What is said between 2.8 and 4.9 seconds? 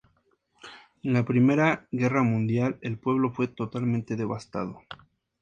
el pueblo fue totalmente devastado.